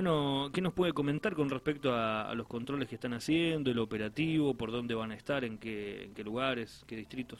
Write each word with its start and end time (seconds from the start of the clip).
Bueno, 0.00 0.50
¿qué 0.54 0.62
nos 0.62 0.72
puede 0.72 0.94
comentar 0.94 1.34
con 1.34 1.50
respecto 1.50 1.94
a, 1.94 2.34
los 2.34 2.46
controles 2.46 2.88
que 2.88 2.94
están 2.94 3.12
haciendo, 3.12 3.70
el 3.70 3.78
operativo, 3.78 4.54
por 4.54 4.72
dónde 4.72 4.94
van 4.94 5.10
a 5.10 5.14
estar, 5.14 5.44
en 5.44 5.58
qué, 5.58 6.04
en 6.04 6.14
qué 6.14 6.24
lugares, 6.24 6.82
qué 6.86 6.96
distritos? 6.96 7.38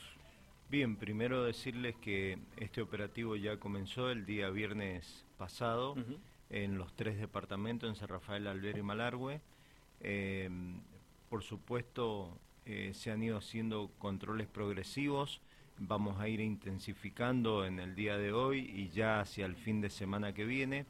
Bien, 0.68 0.96
primero 0.96 1.42
decirles 1.42 1.96
que 2.02 2.38
este 2.58 2.82
operativo 2.82 3.34
ya 3.34 3.56
comenzó 3.56 4.10
el 4.10 4.26
día 4.26 4.50
viernes 4.50 5.24
pasado 5.38 5.96
en 6.50 6.76
los 6.76 6.94
tres 6.94 7.18
departamentos, 7.18 7.88
en 7.88 7.96
San 7.96 8.08
Rafael, 8.08 8.46
Alber 8.46 8.76
y 8.76 8.82
Malargüe. 8.82 9.40
Eh, 10.02 10.50
por 11.30 11.42
supuesto, 11.42 12.36
eh, 12.66 12.90
se 12.92 13.10
han 13.10 13.22
ido 13.22 13.38
haciendo 13.38 13.90
controles 13.96 14.48
progresivos, 14.48 15.40
vamos 15.78 16.20
a 16.20 16.28
ir 16.28 16.40
intensificando 16.40 17.64
en 17.64 17.80
el 17.80 17.94
día 17.94 18.18
de 18.18 18.34
hoy 18.34 18.58
y 18.58 18.90
ya 18.90 19.20
hacia 19.20 19.46
el 19.46 19.56
fin 19.56 19.80
de 19.80 19.88
semana 19.88 20.34
que 20.34 20.44
viene. 20.44 20.84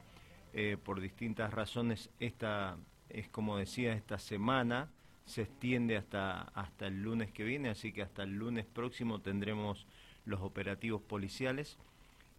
Eh, 0.52 0.76
por 0.82 1.00
distintas 1.00 1.52
razones, 1.54 2.10
esta 2.18 2.76
es 3.08 3.28
como 3.28 3.56
decía, 3.56 3.92
esta 3.92 4.18
semana 4.18 4.88
se 5.24 5.42
extiende 5.42 5.96
hasta, 5.96 6.42
hasta 6.42 6.86
el 6.86 7.02
lunes 7.02 7.30
que 7.30 7.44
viene, 7.44 7.68
así 7.68 7.92
que 7.92 8.02
hasta 8.02 8.24
el 8.24 8.36
lunes 8.36 8.66
próximo 8.66 9.20
tendremos 9.20 9.86
los 10.24 10.40
operativos 10.40 11.02
policiales. 11.02 11.78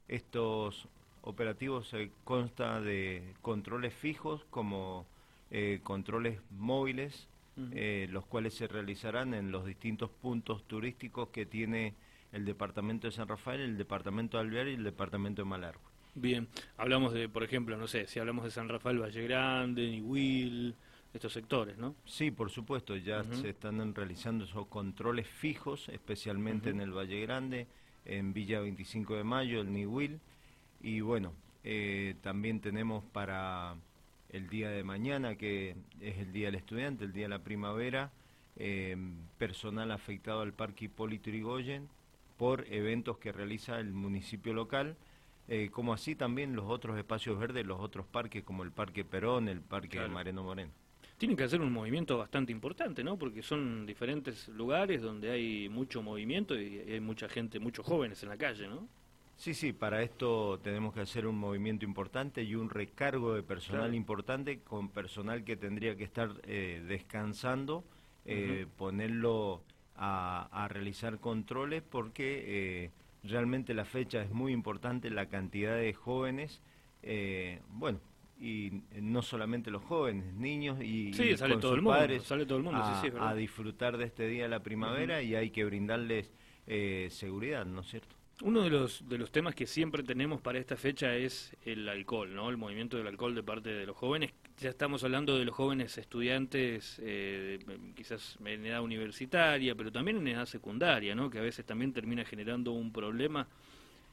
Estos 0.08 0.88
operativos 1.22 1.88
se 1.88 2.12
consta 2.24 2.82
de 2.82 3.34
controles 3.42 3.94
fijos 3.94 4.46
como 4.50 5.06
eh, 5.52 5.80
controles 5.84 6.40
móviles, 6.50 7.28
eh, 7.74 8.08
los 8.10 8.26
cuales 8.26 8.56
se 8.56 8.68
realizarán 8.68 9.34
en 9.34 9.52
los 9.52 9.66
distintos 9.66 10.10
puntos 10.10 10.64
turísticos 10.68 11.30
que 11.30 11.46
tiene 11.46 11.94
el 12.32 12.46
departamento 12.46 13.08
de 13.08 13.12
San 13.12 13.28
Rafael, 13.28 13.62
el 13.62 13.78
departamento 13.78 14.38
de 14.38 14.42
Alvear 14.42 14.68
y 14.68 14.74
el 14.74 14.84
departamento 14.84 15.44
de 15.44 15.50
Malargo. 15.50 15.91
Bien, 16.14 16.48
hablamos 16.78 17.14
de, 17.14 17.30
por 17.30 17.44
ejemplo, 17.44 17.78
no 17.78 17.88
sé, 17.88 18.06
si 18.08 18.20
hablamos 18.20 18.44
de 18.44 18.52
San 18.52 18.68
Rafael, 18.68 19.02
Valle 19.02 19.24
Grande, 19.24 19.90
Nihuil, 19.90 20.76
estos 21.14 21.32
sectores, 21.32 21.78
¿no? 21.78 21.96
Sí, 22.06 22.32
por 22.32 22.50
supuesto, 22.50 22.96
ya 22.98 23.24
se 23.24 23.50
están 23.50 23.96
realizando 23.96 24.44
esos 24.44 24.68
controles 24.68 25.28
fijos, 25.28 25.88
especialmente 25.90 26.70
en 26.70 26.82
el 26.82 26.92
Valle 26.92 27.22
Grande, 27.22 27.68
en 28.06 28.34
Villa 28.34 28.60
25 28.60 29.16
de 29.16 29.24
Mayo, 29.24 29.62
el 29.62 29.72
Nihuil, 29.72 30.20
y 30.82 31.02
bueno, 31.02 31.34
eh, 31.64 32.16
también 32.22 32.60
tenemos 32.60 33.04
para 33.06 33.76
el 34.30 34.50
día 34.50 34.70
de 34.70 34.84
mañana, 34.84 35.36
que 35.36 35.76
es 36.00 36.18
el 36.18 36.32
Día 36.32 36.48
del 36.48 36.56
Estudiante, 36.56 37.06
el 37.06 37.14
Día 37.14 37.24
de 37.24 37.30
la 37.30 37.44
Primavera, 37.44 38.12
eh, 38.58 38.98
personal 39.38 39.92
afectado 39.92 40.42
al 40.42 40.54
Parque 40.54 40.86
Hipólito 40.86 41.30
Yrigoyen 41.30 41.88
por 42.38 42.66
eventos 42.72 43.18
que 43.18 43.32
realiza 43.32 43.80
el 43.80 43.94
municipio 43.94 44.54
local, 44.54 44.98
eh, 45.48 45.70
como 45.72 45.94
así 45.94 46.16
también 46.16 46.56
los 46.56 46.66
otros 46.70 46.98
espacios 46.98 47.38
verdes, 47.40 47.66
los 47.66 47.80
otros 47.80 48.06
parques 48.06 48.44
como 48.44 48.64
el 48.64 48.72
Parque 48.72 49.04
Perón, 49.04 49.48
el 49.48 49.62
Parque 49.62 50.00
Mareno 50.08 50.44
Moreno. 50.44 50.72
Tienen 51.18 51.38
que 51.38 51.44
hacer 51.44 51.62
un 51.62 51.72
movimiento 51.72 52.18
bastante 52.18 52.52
importante, 52.52 53.04
¿no? 53.04 53.18
Porque 53.18 53.44
son 53.44 53.86
diferentes 53.86 54.48
lugares 54.48 55.02
donde 55.02 55.30
hay 55.30 55.70
mucho 55.70 56.02
movimiento 56.02 56.60
y 56.60 56.80
hay 56.80 57.00
mucha 57.00 57.30
gente, 57.30 57.60
muchos 57.60 57.86
jóvenes 57.86 58.24
en 58.24 58.30
la 58.30 58.38
calle, 58.38 58.68
¿no? 58.68 58.88
Sí, 59.36 59.54
sí, 59.54 59.74
para 59.74 60.04
esto 60.04 60.60
tenemos 60.64 60.94
que 60.94 61.02
hacer 61.02 61.26
un 61.26 61.36
movimiento 61.36 61.84
importante 61.84 62.44
y 62.44 62.56
un 62.56 62.70
recargo 62.70 63.34
de 63.34 63.44
personal 63.44 63.94
importante 63.96 64.60
con 64.62 64.90
personal 64.90 65.44
que 65.44 65.58
tendría 65.58 65.96
que 65.96 66.04
estar 66.04 66.30
eh, 66.44 66.84
descansando, 66.88 67.84
eh, 68.26 68.68
ponerlo 68.78 69.64
a, 69.96 70.68
realizar 70.70 71.20
controles 71.20 71.82
porque 71.82 72.92
Realmente 73.24 73.74
la 73.74 73.86
fecha 73.86 74.22
es 74.22 74.32
muy 74.32 74.52
importante, 74.52 75.10
la 75.10 75.28
cantidad 75.28 75.76
de 75.76 75.94
jóvenes, 75.94 76.62
eh, 77.04 77.62
bueno, 77.70 78.00
y 78.40 78.82
no 79.00 79.22
solamente 79.22 79.70
los 79.70 79.84
jóvenes, 79.84 80.34
niños 80.34 80.82
y, 80.82 81.14
sale 81.38 81.58
todo 81.58 81.76
el 81.76 81.84
mundo, 81.84 82.20
sale 82.22 82.46
todo 82.48 82.58
el 82.58 82.64
mundo, 82.64 82.82
a, 83.20 83.36
disfrutar 83.36 83.98
de 83.98 84.06
este 84.06 84.28
día 84.28 84.44
de 84.44 84.50
la 84.50 84.64
primavera 84.64 85.22
y 85.22 85.36
hay 85.36 85.52
que 85.52 85.64
brindarles 85.64 86.32
eh, 86.66 87.08
seguridad, 87.12 87.66
¿no 87.66 87.82
es 87.82 87.88
cierto? 87.88 88.16
Uno 88.42 88.64
de 88.64 88.72
los, 88.72 89.08
de 89.08 89.20
los 89.20 89.32
temas 89.32 89.54
que 89.54 89.68
siempre 89.68 90.02
tenemos 90.02 90.42
para 90.42 90.58
esta 90.58 90.76
fecha 90.76 91.16
es 91.16 91.56
el 91.64 91.88
alcohol, 91.88 92.34
¿no? 92.34 92.50
El 92.50 92.58
movimiento 92.58 92.98
del 92.98 93.06
alcohol 93.06 93.36
de 93.36 93.44
parte 93.44 93.70
de 93.70 93.86
los 93.86 93.96
jóvenes. 93.96 94.34
Ya 94.62 94.70
estamos 94.70 95.04
hablando 95.04 95.40
de 95.40 95.44
los 95.44 95.56
jóvenes 95.56 95.98
estudiantes, 95.98 97.02
eh, 97.02 97.58
quizás 97.96 98.38
en 98.46 98.64
edad 98.64 98.84
universitaria, 98.84 99.74
pero 99.74 99.92
también 99.92 100.18
en 100.18 100.28
edad 100.28 100.46
secundaria, 100.46 101.16
¿no? 101.16 101.32
Que 101.32 101.40
a 101.40 101.42
veces 101.42 101.66
también 101.66 101.92
termina 101.92 102.24
generando 102.24 102.72
un 102.72 102.94
problema, 102.94 103.48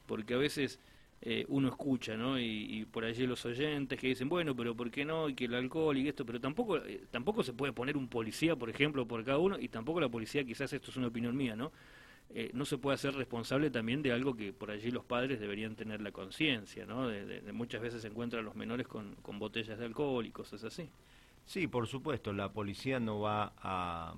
porque 0.07 0.33
a 0.33 0.37
veces 0.37 0.79
eh, 1.21 1.45
uno 1.49 1.67
escucha, 1.67 2.17
¿no? 2.17 2.39
Y, 2.39 2.87
por 2.91 3.05
allí 3.05 3.27
los 3.27 3.45
oyentes 3.45 3.99
que 3.99 4.07
dicen, 4.07 4.27
bueno, 4.27 4.55
pero 4.55 4.75
¿por 4.75 4.89
qué 4.89 5.05
no? 5.05 5.29
Y 5.29 5.35
que 5.35 5.45
el 5.45 5.53
alcohol 5.53 5.95
y 5.95 6.07
esto, 6.07 6.25
pero 6.25 6.41
tampoco, 6.41 6.77
eh, 6.77 7.03
tampoco 7.11 7.43
se 7.43 7.53
puede 7.53 7.71
poner 7.71 7.95
un 7.95 8.07
policía, 8.07 8.55
por 8.55 8.71
ejemplo, 8.71 9.07
por 9.07 9.23
cada 9.23 9.37
uno, 9.37 9.59
y 9.59 9.67
tampoco 9.67 9.99
la 10.01 10.09
policía, 10.09 10.43
quizás 10.43 10.73
esto 10.73 10.89
es 10.89 10.97
una 10.97 11.09
opinión 11.09 11.37
mía, 11.37 11.55
¿no? 11.55 11.71
Eh, 12.31 12.51
no 12.53 12.65
se 12.65 12.77
puede 12.77 12.95
hacer 12.95 13.15
responsable 13.15 13.71
también 13.71 14.03
de 14.03 14.11
algo 14.11 14.35
que 14.35 14.53
por 14.53 14.69
allí 14.69 14.91
los 14.91 15.03
padres 15.03 15.39
deberían 15.39 15.75
tener 15.75 15.99
la 16.01 16.11
conciencia, 16.11 16.85
¿no? 16.85 17.07
De, 17.07 17.41
muchas 17.53 17.81
veces 17.81 18.03
se 18.03 18.07
encuentran 18.07 18.45
los 18.45 18.55
menores 18.55 18.87
con, 18.87 19.15
botellas 19.39 19.79
de 19.79 19.85
alcohol 19.85 20.25
y 20.25 20.31
cosas 20.31 20.63
así. 20.63 20.89
Sí, 21.45 21.67
por 21.67 21.87
supuesto, 21.87 22.31
la 22.31 22.51
policía 22.51 22.99
no 22.99 23.21
va 23.21 23.53
a, 23.57 24.15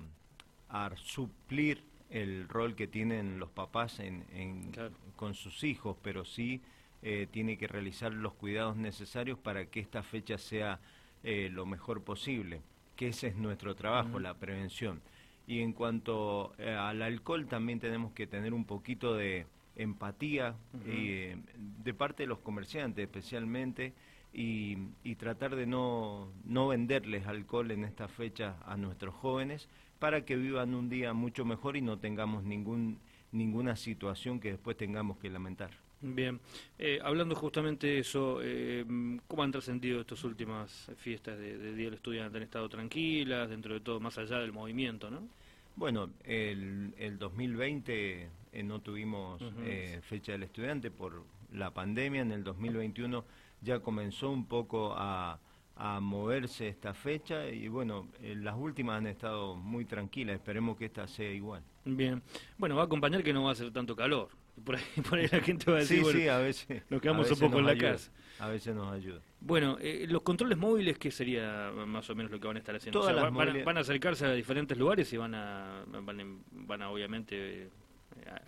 suplir 0.96 1.82
el 2.10 2.48
rol 2.48 2.74
que 2.74 2.86
tienen 2.86 3.38
los 3.38 3.50
papás 3.50 4.00
en, 4.00 4.72
con 5.16 5.34
sus 5.34 5.64
hijos, 5.64 5.96
pero 6.02 6.24
sí 6.24 6.60
eh, 7.02 7.26
tiene 7.30 7.56
que 7.56 7.66
realizar 7.66 8.12
los 8.12 8.34
cuidados 8.34 8.76
necesarios 8.76 9.38
para 9.38 9.66
que 9.66 9.80
esta 9.80 10.02
fecha 10.02 10.38
sea 10.38 10.80
eh, 11.24 11.48
lo 11.50 11.66
mejor 11.66 12.02
posible, 12.04 12.60
que 12.94 13.08
ese 13.08 13.28
es 13.28 13.36
nuestro 13.36 13.74
trabajo, 13.74 14.18
la 14.18 14.34
prevención. 14.34 15.00
Y 15.46 15.60
en 15.60 15.72
cuanto 15.72 16.54
eh, 16.58 16.70
al 16.70 17.02
alcohol 17.02 17.46
también 17.46 17.80
tenemos 17.80 18.12
que 18.12 18.26
tener 18.26 18.54
un 18.54 18.64
poquito 18.64 19.14
de 19.14 19.46
empatía 19.76 20.54
eh, 20.86 21.36
de 21.82 21.94
parte 21.94 22.24
de 22.24 22.26
los 22.26 22.38
comerciantes 22.38 23.02
especialmente 23.02 23.94
y, 24.34 24.76
tratar 25.16 25.56
de 25.56 25.66
no, 25.66 26.28
no 26.44 26.68
venderles 26.68 27.26
alcohol 27.26 27.70
en 27.70 27.84
esta 27.84 28.08
fecha 28.08 28.56
a 28.66 28.76
nuestros 28.76 29.14
jóvenes 29.14 29.68
para 29.98 30.24
que 30.24 30.36
vivan 30.36 30.74
un 30.74 30.88
día 30.88 31.12
mucho 31.12 31.44
mejor 31.44 31.76
y 31.76 31.80
no 31.80 31.98
tengamos 31.98 32.42
ningún, 32.42 32.98
ninguna 33.30 33.76
situación 33.76 34.40
que 34.40 34.50
después 34.50 34.76
tengamos 34.76 35.18
que 35.18 35.30
lamentar. 35.30 35.70
Bien, 36.04 36.40
eh, 36.80 36.98
hablando 37.00 37.36
justamente 37.36 37.86
de 37.86 37.98
eso, 38.00 38.40
eh, 38.42 38.84
¿cómo 39.28 39.44
han 39.44 39.52
trascendido 39.52 40.00
estas 40.00 40.24
últimas 40.24 40.90
fiestas 40.96 41.38
de, 41.38 41.74
Día 41.74 41.84
del 41.84 41.94
Estudiante? 41.94 42.38
¿Han 42.38 42.42
estado 42.42 42.68
tranquilas, 42.68 43.48
dentro 43.48 43.74
de 43.74 43.80
todo, 43.80 44.00
más 44.00 44.18
allá 44.18 44.38
del 44.38 44.52
movimiento, 44.52 45.10
no? 45.10 45.28
Bueno, 45.76 46.10
el, 46.24 46.92
el 46.98 47.18
2020 47.20 48.28
eh, 48.52 48.62
no 48.64 48.80
tuvimos 48.80 49.40
fecha 50.02 50.32
del 50.32 50.42
estudiante 50.42 50.90
por 50.90 51.22
la 51.52 51.70
pandemia, 51.70 52.22
en 52.22 52.32
el 52.32 52.42
2021 52.42 53.24
ya 53.60 53.78
comenzó 53.78 54.30
un 54.30 54.46
poco 54.46 54.94
a, 54.96 55.38
a 55.76 56.00
moverse 56.00 56.66
esta 56.66 56.94
fecha 56.94 57.46
y 57.46 57.68
bueno, 57.68 58.08
las 58.20 58.56
últimas 58.56 58.98
han 58.98 59.06
estado 59.06 59.54
muy 59.54 59.84
tranquilas, 59.84 60.34
esperemos 60.34 60.76
que 60.76 60.86
esta 60.86 61.06
sea 61.06 61.30
igual. 61.30 61.62
Bien, 61.84 62.20
bueno, 62.58 62.74
va 62.74 62.82
a 62.82 62.86
acompañar 62.86 63.22
que 63.22 63.32
no 63.32 63.44
va 63.44 63.52
a 63.52 63.54
ser 63.54 63.70
tanto 63.72 63.94
calor. 63.94 64.41
Por 64.64 64.76
ahí, 64.76 64.82
por 65.08 65.18
ahí 65.18 65.28
la 65.30 65.40
gente 65.40 65.70
va 65.70 65.78
a 65.78 65.80
decir, 65.80 66.04
sí, 66.04 66.12
sí, 66.12 66.28
a 66.28 66.38
veces, 66.38 66.82
nos 66.90 67.00
quedamos 67.00 67.30
un 67.30 67.38
poco 67.38 67.58
en 67.58 67.66
la 67.66 67.76
casa. 67.76 68.12
A 68.38 68.48
veces 68.48 68.74
nos 68.74 68.92
ayuda. 68.92 69.20
Bueno, 69.40 69.76
eh, 69.80 70.06
los 70.08 70.22
controles 70.22 70.58
móviles, 70.58 70.98
¿qué 70.98 71.10
sería 71.10 71.70
más 71.86 72.08
o 72.10 72.14
menos 72.14 72.32
lo 72.32 72.40
que 72.40 72.46
van 72.46 72.56
a 72.56 72.58
estar 72.58 72.74
haciendo? 72.74 73.00
van, 73.02 73.76
a 73.76 73.80
acercarse 73.80 74.26
a 74.26 74.32
diferentes 74.32 74.76
lugares 74.76 75.12
y 75.12 75.16
van 75.16 75.34
a, 75.34 75.84
van, 75.86 76.82
a 76.82 76.90
obviamente 76.90 77.70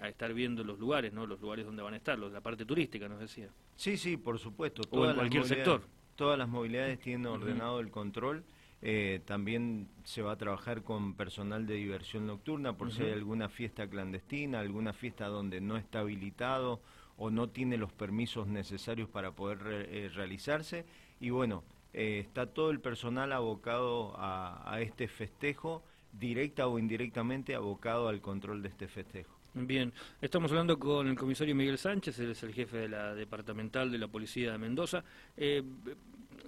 a, 0.01 0.09
estar 0.09 0.35
viendo 0.35 0.65
los 0.65 0.79
lugares, 0.79 1.13
¿no? 1.13 1.27
Los 1.27 1.41
lugares 1.41 1.65
donde 1.65 1.83
van 1.83 1.95
a 1.95 1.97
estar, 1.97 2.19
los, 2.19 2.33
la 2.33 2.41
parte 2.41 2.65
turística, 2.65 3.09
nos 3.09 3.21
decía. 3.21 3.49
Sí, 3.77 3.97
sí, 3.97 4.17
por 4.17 4.39
supuesto. 4.39 4.83
O 4.91 5.09
en 5.09 5.15
cualquier 5.15 5.45
sector. 5.45 5.83
Todas 6.17 6.39
las 6.39 6.49
movilidades 6.49 7.01
tienen 7.01 7.27
ordenado 7.27 7.81
el 7.81 7.91
control 7.91 8.45
eh, 8.87 9.23
también 9.25 9.89
se 10.05 10.21
va 10.21 10.33
a 10.33 10.37
trabajar 10.37 10.83
con 10.83 11.15
personal 11.15 11.67
de 11.67 11.77
diversión 11.77 12.27
nocturna 12.27 12.77
por 12.77 12.93
si 12.93 13.03
hay 13.03 13.13
alguna 13.13 13.49
fiesta 13.49 13.89
clandestina, 13.89 14.61
alguna 14.61 14.93
fiesta 14.93 15.27
donde 15.29 15.63
no 15.63 15.79
está 15.79 16.01
habilitado 16.01 16.83
o 17.17 17.31
no 17.31 17.49
tiene 17.49 17.79
los 17.79 17.95
permisos 17.95 18.47
necesarios 18.47 19.09
para 19.09 19.33
poder 19.33 19.89
eh, 19.89 20.11
realizarse. 20.15 20.85
Y 21.19 21.31
bueno, 21.31 21.65
eh, 21.95 22.19
está 22.19 22.45
todo 22.45 22.71
el 22.71 22.81
personal 22.81 23.33
abocado 23.33 24.13
a 24.19 24.79
este 24.83 25.09
festejo, 25.09 25.83
directa 26.13 26.67
o 26.67 26.79
indirectamente 26.79 27.55
abocado 27.55 28.09
al 28.09 28.21
control 28.21 28.61
de 28.61 28.69
este 28.69 28.87
festejo. 28.87 29.35
Bien, 29.57 29.93
estamos 30.21 30.51
hablando 30.51 30.81
con 30.81 31.07
el 31.07 31.17
comisario 31.17 31.55
Miguel 31.55 31.79
Sánchez, 31.79 32.19
él 32.19 32.33
es 32.33 32.43
el 32.43 32.53
jefe 32.53 32.77
de 32.77 32.89
la 32.89 33.15
departamental 33.15 33.89
de 33.89 33.99
la 33.99 34.09
Policía 34.09 34.51
de 34.51 34.59
Mendoza. 34.59 35.05
Eh, 35.37 35.63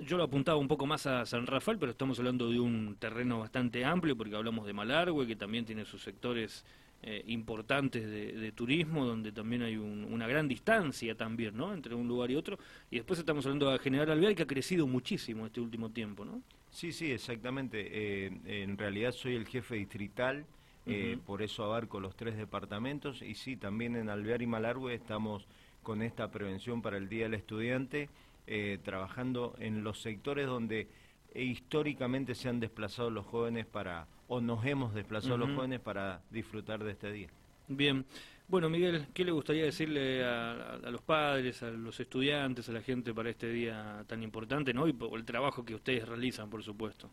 yo 0.01 0.17
lo 0.17 0.25
apuntaba 0.25 0.59
un 0.59 0.69
poco 0.69 0.87
más 0.87 1.07
a 1.07 1.27
San 1.27 1.47
Rafael, 1.47 1.79
pero 1.79 1.93
estamos 1.93 2.19
hablando 2.19 2.51
de 2.51 2.61
un 2.61 2.97
terreno 2.99 3.41
bastante 3.41 3.85
amplio 3.85 4.17
porque 4.17 4.37
hablamos 4.37 4.67
de 4.67 4.73
Malargüe, 4.73 5.27
que 5.27 5.37
también 5.37 5.65
tiene 5.65 5.85
sus 5.85 6.03
sectores 6.03 6.65
eh, 7.03 7.23
importantes 7.27 8.11
de, 8.11 8.53
turismo, 8.53 9.05
donde 9.05 9.31
también 9.31 9.63
hay 9.63 9.77
una 9.77 10.27
gran 10.27 10.49
distancia 10.49 11.15
también, 11.15 11.57
¿no? 11.57 11.73
Entre 11.73 11.95
un 11.95 12.09
lugar 12.09 12.31
y 12.31 12.37
otro. 12.37 12.59
Y 12.91 12.97
después 12.97 13.19
estamos 13.21 13.45
hablando 13.47 13.71
de 13.71 13.79
General 13.79 14.11
Alvear, 14.11 14.35
que 14.35 14.43
ha 14.43 14.47
crecido 14.47 14.87
muchísimo 14.87 15.47
este 15.47 15.61
último 15.61 15.91
tiempo, 15.91 16.25
¿no? 16.25 16.43
Sí, 16.71 16.93
sí, 16.93 17.13
exactamente. 17.13 17.87
Eh, 17.91 18.33
en 18.47 18.77
realidad 18.77 19.13
soy 19.13 19.37
el 19.37 19.47
jefe 19.47 19.77
distrital, 19.77 20.47
eh, 20.87 21.19
por 21.25 21.43
eso 21.43 21.65
abarco 21.65 22.01
los 22.01 22.17
tres 22.17 22.37
departamentos. 22.37 23.23
Y 23.23 23.35
sí, 23.35 23.57
también 23.57 23.95
en 23.95 24.09
Alvear 24.09 24.43
y 24.43 24.47
Malargüe 24.47 24.95
estamos 24.95 25.47
con 25.83 26.03
esta 26.03 26.33
prevención 26.33 26.83
para 26.83 26.97
el 26.97 27.09
Día 27.09 27.25
del 27.25 27.35
Estudiante, 27.35 28.09
trabajando 28.85 29.55
en 29.59 29.83
los 29.83 30.01
sectores 30.01 30.47
donde 30.47 30.89
históricamente 31.35 32.35
se 32.35 32.49
han 32.49 32.61
desplazado 32.61 33.11
los 33.11 33.27
jóvenes 33.27 33.67
para 33.67 34.07
o 34.29 34.41
nos 34.41 34.65
hemos 34.65 34.95
desplazado 34.95 35.37
los 35.37 35.51
jóvenes 35.55 35.81
para 35.81 36.21
disfrutar 36.31 36.83
de 36.83 36.93
este 36.93 37.13
día. 37.13 37.29
Bien. 37.69 38.05
Bueno, 38.49 38.69
Miguel, 38.69 39.09
¿qué 39.13 39.25
le 39.25 39.33
gustaría 39.33 39.65
decirle 39.65 40.25
a, 40.25 40.79
los 40.91 41.03
padres, 41.03 41.65
a 41.65 41.71
los 41.71 41.99
estudiantes, 41.99 42.69
a 42.69 42.73
la 42.73 42.81
gente 42.81 43.13
para 43.13 43.31
este 43.31 43.51
día 43.51 44.05
tan 44.07 44.23
importante, 44.23 44.73
¿no? 44.73 44.87
Y 44.87 44.93
por 44.93 45.19
el 45.19 45.25
trabajo 45.25 45.65
que 45.65 45.75
ustedes 45.75 46.07
realizan, 46.07 46.49
por 46.49 46.63
supuesto. 46.63 47.11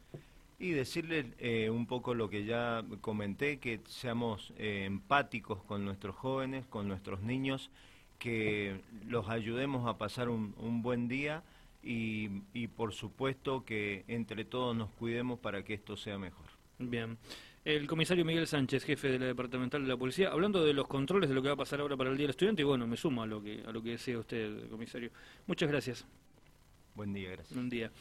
Y 0.60 0.70
decirle 0.70 1.34
eh, 1.40 1.72
un 1.72 1.88
poco 1.88 2.14
lo 2.14 2.30
que 2.30 2.46
ya 2.46 2.84
comenté, 3.02 3.58
que 3.58 3.82
seamos 3.88 4.54
eh, 4.58 4.84
empáticos 4.86 5.64
con 5.64 5.84
nuestros 5.84 6.16
jóvenes, 6.16 6.68
con 6.68 6.88
nuestros 6.88 7.24
niños, 7.24 7.72
que 8.24 8.80
los 9.06 9.28
ayudemos 9.28 9.86
a 9.86 9.98
pasar 9.98 10.30
un, 10.30 10.82
buen 10.82 11.10
día 11.10 11.44
y, 11.84 12.30
y 12.54 12.68
por 12.68 12.94
supuesto 12.94 13.66
que 13.66 14.06
entre 14.08 14.46
todos 14.46 14.74
nos 14.74 14.92
cuidemos 14.92 15.40
para 15.40 15.62
que 15.66 15.74
esto 15.74 15.98
sea 15.98 16.18
mejor. 16.18 16.46
Bien. 16.80 17.18
El 17.66 17.86
comisario 17.86 18.24
Miguel 18.24 18.48
Sánchez, 18.48 18.86
jefe 18.86 19.10
de 19.10 19.20
la 19.20 19.26
departamental 19.26 19.82
de 19.82 19.90
la 19.90 19.98
policía, 19.98 20.30
hablando 20.30 20.64
de 20.64 20.74
los 20.74 20.88
controles 20.88 21.28
de 21.28 21.36
lo 21.36 21.42
que 21.42 21.50
va 21.50 21.56
a 21.56 21.58
pasar 21.58 21.82
ahora 21.82 21.98
para 21.98 22.12
el 22.12 22.16
Día 22.16 22.24
del 22.24 22.30
Estudiante, 22.32 22.62
y 22.62 22.66
bueno, 22.66 22.88
me 22.88 22.96
sumo 22.96 23.24
a 23.24 23.26
lo 23.26 23.44
que, 23.44 23.62
a 23.68 23.72
lo 23.74 23.84
que 23.84 23.90
desea 23.92 24.18
usted, 24.18 24.70
comisario. 24.70 25.12
Muchas 25.46 25.70
gracias. 25.70 26.06
Buen 26.96 27.12
día, 27.12 27.32
gracias. 27.32 27.54
Buen 27.54 27.70
día. 27.70 27.92